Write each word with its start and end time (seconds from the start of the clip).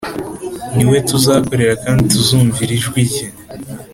ni 0.75 0.83
we 0.89 0.97
tuzakorera 1.09 1.73
kandi 1.83 2.03
tuzumvira 2.13 2.71
ijwi 2.77 2.99
rye 3.09 3.25